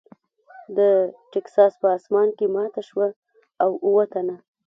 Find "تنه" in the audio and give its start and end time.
4.13-4.35